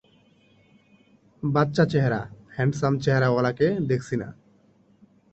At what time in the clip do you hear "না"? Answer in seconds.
4.15-4.27